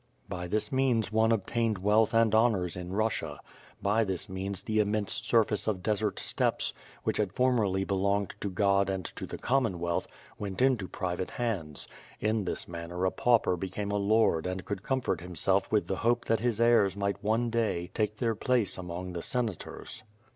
[0.27, 3.39] By this means one obtained wealth and honors in Russia;
[3.83, 8.49] by this means the immense surface of desert steppes, which had formerly be longed to
[8.49, 10.07] God and to the Commonwealth,
[10.39, 11.87] went into private hands;
[12.19, 16.25] in this manner a pauper became a lord and could comfort himself with the hope
[16.25, 20.01] that his heirs might one day take their place among the Senators.